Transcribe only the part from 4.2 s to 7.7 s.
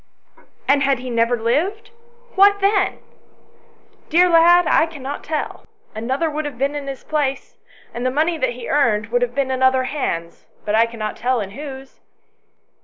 lad, I cannot tell: another would have been in his place,